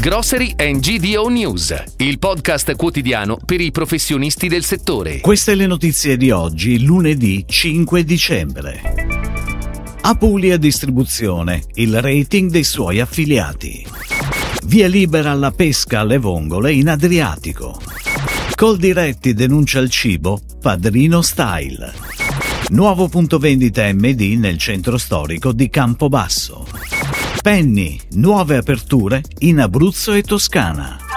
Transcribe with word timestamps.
Grocery 0.00 0.54
and 0.56 0.78
GDO 0.78 1.26
News, 1.26 1.74
il 1.96 2.20
podcast 2.20 2.76
quotidiano 2.76 3.36
per 3.44 3.60
i 3.60 3.72
professionisti 3.72 4.46
del 4.46 4.62
settore. 4.62 5.18
Queste 5.18 5.56
le 5.56 5.66
notizie 5.66 6.16
di 6.16 6.30
oggi, 6.30 6.84
lunedì 6.84 7.44
5 7.44 8.04
dicembre. 8.04 8.80
Apulia 10.02 10.56
Distribuzione, 10.56 11.64
il 11.74 12.00
rating 12.00 12.48
dei 12.48 12.62
suoi 12.62 13.00
affiliati. 13.00 13.84
Via 14.66 14.86
libera 14.86 15.32
alla 15.32 15.50
pesca 15.50 15.98
alle 15.98 16.18
vongole 16.18 16.72
in 16.72 16.88
Adriatico. 16.88 17.80
Coldiretti 18.54 19.34
denuncia 19.34 19.80
il 19.80 19.90
cibo, 19.90 20.40
padrino 20.60 21.22
style. 21.22 21.92
Nuovo 22.68 23.08
punto 23.08 23.38
vendita 23.38 23.92
MD 23.92 24.36
nel 24.38 24.58
centro 24.58 24.96
storico 24.96 25.50
di 25.50 25.68
Campobasso. 25.68 26.66
Penny, 27.42 28.00
nuove 28.12 28.56
aperture 28.56 29.22
in 29.38 29.60
Abruzzo 29.60 30.12
e 30.12 30.22
Toscana. 30.22 31.07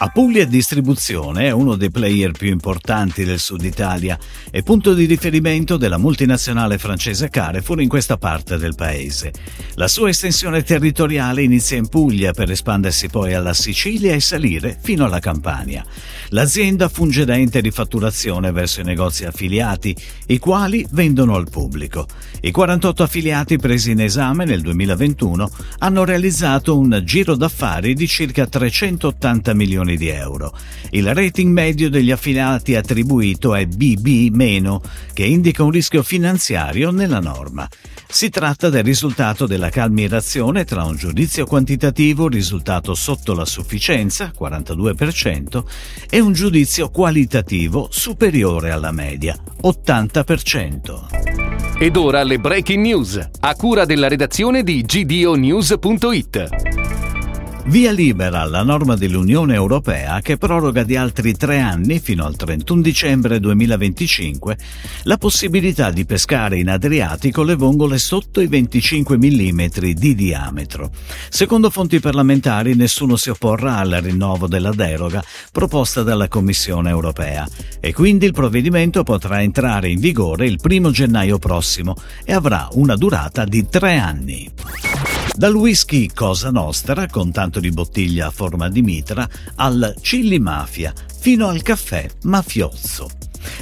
Apulia 0.00 0.46
Distribuzione 0.46 1.46
è 1.46 1.50
uno 1.50 1.74
dei 1.74 1.90
player 1.90 2.30
più 2.30 2.50
importanti 2.50 3.24
del 3.24 3.40
sud 3.40 3.64
Italia 3.64 4.16
e 4.48 4.62
punto 4.62 4.94
di 4.94 5.06
riferimento 5.06 5.76
della 5.76 5.98
multinazionale 5.98 6.78
francese 6.78 7.30
Carrefour 7.30 7.80
in 7.80 7.88
questa 7.88 8.16
parte 8.16 8.58
del 8.58 8.76
paese. 8.76 9.32
La 9.74 9.88
sua 9.88 10.10
estensione 10.10 10.62
territoriale 10.62 11.42
inizia 11.42 11.78
in 11.78 11.88
Puglia 11.88 12.30
per 12.30 12.48
espandersi 12.48 13.08
poi 13.08 13.34
alla 13.34 13.54
Sicilia 13.54 14.14
e 14.14 14.20
salire 14.20 14.78
fino 14.80 15.04
alla 15.04 15.18
Campania. 15.18 15.84
L'azienda 16.28 16.88
funge 16.88 17.24
da 17.24 17.36
ente 17.36 17.60
di 17.60 17.72
fatturazione 17.72 18.52
verso 18.52 18.80
i 18.80 18.84
negozi 18.84 19.24
affiliati, 19.24 19.96
i 20.26 20.38
quali 20.38 20.86
vendono 20.90 21.34
al 21.34 21.50
pubblico. 21.50 22.06
I 22.42 22.52
48 22.52 23.02
affiliati 23.02 23.58
presi 23.58 23.90
in 23.90 24.00
esame 24.00 24.44
nel 24.44 24.60
2021 24.60 25.50
hanno 25.78 26.04
realizzato 26.04 26.78
un 26.78 27.02
giro 27.04 27.34
d'affari 27.34 27.94
di 27.94 28.06
circa 28.06 28.46
380 28.46 29.54
milioni 29.54 29.87
milioni 29.88 29.96
di 29.96 30.08
euro. 30.08 30.52
Il 30.90 31.14
rating 31.14 31.50
medio 31.50 31.88
degli 31.88 32.10
affiliati 32.10 32.74
attribuito 32.74 33.54
è 33.54 33.64
BB-, 33.64 34.80
che 35.14 35.24
indica 35.24 35.62
un 35.62 35.70
rischio 35.70 36.02
finanziario 36.02 36.90
nella 36.90 37.20
norma. 37.20 37.66
Si 38.10 38.28
tratta 38.28 38.68
del 38.68 38.84
risultato 38.84 39.46
della 39.46 39.70
calmirazione 39.70 40.64
tra 40.64 40.84
un 40.84 40.96
giudizio 40.96 41.46
quantitativo 41.46 42.28
risultato 42.28 42.94
sotto 42.94 43.34
la 43.34 43.44
sufficienza, 43.44 44.32
42%, 44.38 45.64
e 46.08 46.20
un 46.20 46.32
giudizio 46.32 46.90
qualitativo 46.90 47.88
superiore 47.90 48.70
alla 48.70 48.92
media, 48.92 49.36
80%. 49.62 51.76
Ed 51.78 51.96
ora 51.96 52.24
le 52.24 52.38
breaking 52.38 52.84
news, 52.84 53.28
a 53.40 53.54
cura 53.54 53.84
della 53.84 54.08
redazione 54.08 54.64
di 54.64 54.82
gdonews.it. 54.82 56.77
Via 57.66 57.92
libera 57.92 58.44
la 58.44 58.62
norma 58.62 58.96
dell'Unione 58.96 59.54
Europea 59.54 60.20
che 60.20 60.38
proroga 60.38 60.84
di 60.84 60.96
altri 60.96 61.34
tre 61.34 61.60
anni, 61.60 62.00
fino 62.00 62.24
al 62.24 62.34
31 62.34 62.80
dicembre 62.80 63.40
2025, 63.40 64.56
la 65.02 65.18
possibilità 65.18 65.90
di 65.90 66.06
pescare 66.06 66.58
in 66.58 66.70
Adriatico 66.70 67.42
le 67.42 67.56
vongole 67.56 67.98
sotto 67.98 68.40
i 68.40 68.46
25 68.46 69.18
mm 69.18 69.66
di 69.94 70.14
diametro. 70.14 70.90
Secondo 71.28 71.68
fonti 71.68 72.00
parlamentari 72.00 72.74
nessuno 72.74 73.16
si 73.16 73.28
opporrà 73.28 73.76
al 73.76 73.98
rinnovo 74.02 74.46
della 74.46 74.72
deroga 74.72 75.22
proposta 75.52 76.02
dalla 76.02 76.28
Commissione 76.28 76.88
Europea 76.88 77.46
e 77.80 77.92
quindi 77.92 78.24
il 78.24 78.32
provvedimento 78.32 79.02
potrà 79.02 79.42
entrare 79.42 79.90
in 79.90 80.00
vigore 80.00 80.46
il 80.46 80.58
1 80.62 80.90
gennaio 80.90 81.38
prossimo 81.38 81.94
e 82.24 82.32
avrà 82.32 82.68
una 82.72 82.96
durata 82.96 83.44
di 83.44 83.68
tre 83.68 83.98
anni. 83.98 84.87
Dal 85.36 85.54
whisky 85.54 86.10
Cosa 86.12 86.50
Nostra, 86.50 87.06
con 87.06 87.30
tanto 87.30 87.60
di 87.60 87.70
bottiglia 87.70 88.26
a 88.26 88.30
forma 88.30 88.68
di 88.68 88.82
mitra, 88.82 89.28
al 89.56 89.94
chili 90.00 90.40
mafia, 90.40 90.92
fino 91.20 91.46
al 91.46 91.62
caffè 91.62 92.08
mafioso. 92.24 93.08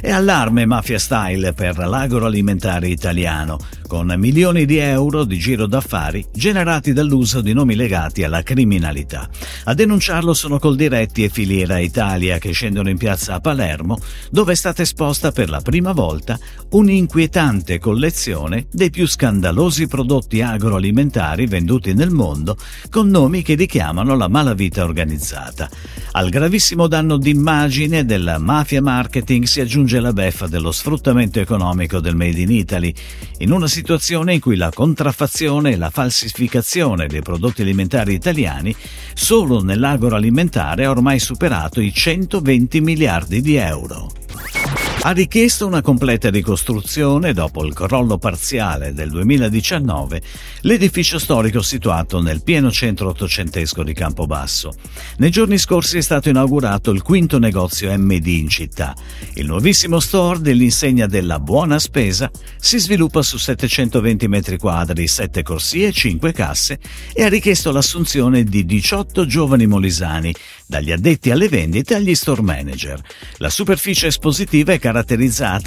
E 0.00 0.10
allarme 0.10 0.64
mafia 0.64 0.98
style 0.98 1.52
per 1.52 1.76
l'agroalimentare 1.76 2.88
italiano, 2.88 3.58
con 3.86 4.12
milioni 4.18 4.64
di 4.64 4.78
euro 4.78 5.24
di 5.24 5.38
giro 5.38 5.66
d'affari 5.66 6.26
generati 6.32 6.92
dall'uso 6.92 7.40
di 7.40 7.52
nomi 7.52 7.74
legati 7.74 8.24
alla 8.24 8.42
criminalità. 8.42 9.28
A 9.64 9.74
denunciarlo 9.74 10.34
sono 10.34 10.58
Coldiretti 10.58 11.24
e 11.24 11.28
Filiera 11.28 11.78
Italia 11.78 12.38
che 12.38 12.52
scendono 12.52 12.88
in 12.88 12.98
piazza 12.98 13.34
a 13.34 13.40
Palermo, 13.40 13.98
dove 14.30 14.52
è 14.52 14.56
stata 14.56 14.82
esposta 14.82 15.30
per 15.30 15.48
la 15.48 15.60
prima 15.60 15.92
volta 15.92 16.38
un'inquietante 16.70 17.78
collezione 17.78 18.66
dei 18.72 18.90
più 18.90 19.06
scandalosi 19.06 19.86
prodotti 19.86 20.42
agroalimentari 20.42 21.46
venduti 21.46 21.94
nel 21.94 22.10
mondo 22.10 22.56
con 22.90 23.08
nomi 23.08 23.42
che 23.42 23.54
richiamano 23.54 24.16
la 24.16 24.28
malavita 24.28 24.84
organizzata. 24.84 25.68
Al 26.12 26.28
gravissimo 26.30 26.86
danno 26.86 27.18
d'immagine 27.18 28.04
della 28.04 28.38
mafia 28.38 28.82
marketing 28.82 29.44
si 29.44 29.60
aggiunge 29.60 30.00
la 30.00 30.12
beffa 30.12 30.46
dello 30.46 30.72
sfruttamento 30.72 31.40
economico 31.40 32.00
del 32.00 32.16
Made 32.16 32.40
in 32.40 32.50
Italy, 32.50 32.92
in 33.38 33.52
una 33.52 33.66
situazione 33.76 34.32
in 34.32 34.40
cui 34.40 34.56
la 34.56 34.70
contraffazione 34.72 35.72
e 35.72 35.76
la 35.76 35.90
falsificazione 35.90 37.06
dei 37.06 37.20
prodotti 37.20 37.60
alimentari 37.60 38.14
italiani 38.14 38.74
solo 39.12 39.62
nell'agroalimentare 39.62 40.86
ha 40.86 40.90
ormai 40.90 41.18
superato 41.18 41.82
i 41.82 41.92
120 41.92 42.80
miliardi 42.80 43.42
di 43.42 43.56
euro 43.56 44.24
ha 45.06 45.12
richiesto 45.12 45.68
una 45.68 45.82
completa 45.82 46.30
ricostruzione 46.30 47.32
dopo 47.32 47.64
il 47.64 47.72
crollo 47.72 48.18
parziale 48.18 48.92
del 48.92 49.08
2019 49.10 50.20
l'edificio 50.62 51.20
storico 51.20 51.62
situato 51.62 52.20
nel 52.20 52.42
pieno 52.42 52.72
centro 52.72 53.10
ottocentesco 53.10 53.84
di 53.84 53.92
Campobasso. 53.92 54.72
Nei 55.18 55.30
giorni 55.30 55.58
scorsi 55.58 55.98
è 55.98 56.00
stato 56.00 56.28
inaugurato 56.28 56.90
il 56.90 57.02
quinto 57.02 57.38
negozio 57.38 57.96
MD 57.96 58.26
in 58.26 58.48
città. 58.48 58.96
Il 59.34 59.46
nuovissimo 59.46 60.00
store 60.00 60.40
dell'insegna 60.40 61.06
della 61.06 61.38
buona 61.38 61.78
spesa 61.78 62.28
si 62.58 62.80
sviluppa 62.80 63.22
su 63.22 63.38
720 63.38 64.26
metri 64.26 64.58
quadri, 64.58 65.06
7 65.06 65.44
corsie 65.44 65.86
e 65.86 65.92
5 65.92 66.32
casse 66.32 66.80
e 67.12 67.22
ha 67.22 67.28
richiesto 67.28 67.70
l'assunzione 67.70 68.42
di 68.42 68.66
18 68.66 69.24
giovani 69.24 69.68
molisani, 69.68 70.34
dagli 70.66 70.90
addetti 70.90 71.30
alle 71.30 71.48
vendite 71.48 71.94
agli 71.94 72.16
store 72.16 72.42
manager. 72.42 73.00
La 73.36 73.50
superficie 73.50 74.08
espositiva 74.08 74.72
è 74.72 74.80
caratterizzata 74.80 74.94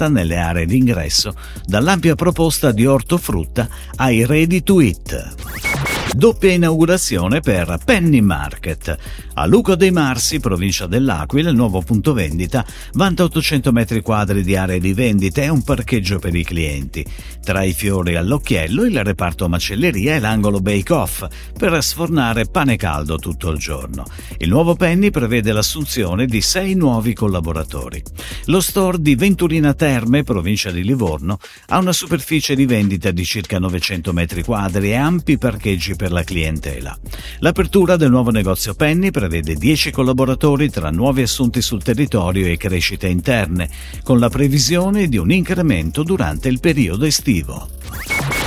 nelle 0.08 0.38
aree 0.38 0.66
d'ingresso 0.66 1.34
dall'ampia 1.64 2.14
proposta 2.14 2.72
di 2.72 2.86
ortofrutta 2.86 3.68
ai 3.96 4.24
ready 4.26 4.62
to 4.62 4.80
eat. 4.80 5.69
Doppia 6.12 6.52
inaugurazione 6.52 7.40
per 7.40 7.78
Penny 7.84 8.20
Market. 8.20 8.96
A 9.34 9.46
Luco 9.46 9.76
dei 9.76 9.92
Marsi, 9.92 10.40
provincia 10.40 10.86
dell'Aquila, 10.86 11.50
il 11.50 11.56
nuovo 11.56 11.80
punto 11.82 12.12
vendita 12.12 12.66
vanta 12.94 13.22
800 13.24 13.70
metri 13.70 14.02
quadri 14.02 14.42
di 14.42 14.56
aree 14.56 14.80
di 14.80 14.92
vendita 14.92 15.40
e 15.40 15.48
un 15.48 15.62
parcheggio 15.62 16.18
per 16.18 16.34
i 16.34 16.44
clienti. 16.44 17.06
Tra 17.42 17.62
i 17.62 17.72
fiori 17.72 18.16
all'occhiello, 18.16 18.84
il 18.84 19.02
reparto 19.02 19.48
macelleria 19.48 20.16
e 20.16 20.18
l'angolo 20.18 20.60
bake-off 20.60 21.26
per 21.56 21.82
sfornare 21.82 22.46
pane 22.46 22.76
caldo 22.76 23.16
tutto 23.16 23.50
il 23.50 23.58
giorno. 23.58 24.04
Il 24.38 24.48
nuovo 24.48 24.74
Penny 24.74 25.10
prevede 25.10 25.52
l'assunzione 25.52 26.26
di 26.26 26.42
sei 26.42 26.74
nuovi 26.74 27.14
collaboratori. 27.14 28.02
Lo 28.46 28.60
store 28.60 29.00
di 29.00 29.14
Venturina 29.14 29.74
Terme, 29.74 30.24
provincia 30.24 30.70
di 30.70 30.82
Livorno, 30.82 31.38
ha 31.68 31.78
una 31.78 31.92
superficie 31.92 32.54
di 32.54 32.66
vendita 32.66 33.10
di 33.10 33.24
circa 33.24 33.58
900 33.58 34.12
metri 34.12 34.42
quadri 34.42 34.90
e 34.90 34.96
ampi 34.96 35.38
parcheggi 35.38 35.98
per 36.00 36.12
la 36.12 36.24
clientela. 36.24 36.98
L'apertura 37.40 37.96
del 37.96 38.08
nuovo 38.08 38.30
negozio 38.30 38.72
Penny 38.72 39.10
prevede 39.10 39.52
10 39.52 39.90
collaboratori 39.90 40.70
tra 40.70 40.88
nuovi 40.88 41.20
assunti 41.20 41.60
sul 41.60 41.82
territorio 41.82 42.46
e 42.46 42.56
crescite 42.56 43.06
interne, 43.06 43.68
con 44.02 44.18
la 44.18 44.30
previsione 44.30 45.08
di 45.08 45.18
un 45.18 45.30
incremento 45.30 46.02
durante 46.02 46.48
il 46.48 46.58
periodo 46.58 47.04
estivo. 47.04 47.68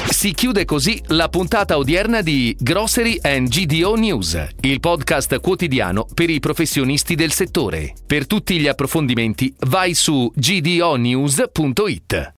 Si 0.10 0.34
chiude 0.34 0.66
così 0.66 1.00
la 1.10 1.30
puntata 1.30 1.78
odierna 1.78 2.22
di 2.22 2.58
Grocery 2.60 3.20
and 3.22 3.50
GDO 3.50 3.94
News, 3.98 4.48
il 4.62 4.80
podcast 4.80 5.40
quotidiano 5.40 6.08
per 6.12 6.32
i 6.32 6.40
professionisti 6.40 7.14
del 7.14 7.34
settore. 7.34 7.94
Per 8.08 8.26
tutti 8.26 8.58
gli 8.58 8.68
approfondimenti 8.68 9.54
vai 9.60 9.94
su 9.94 10.32
gdonews.it. 10.34 12.32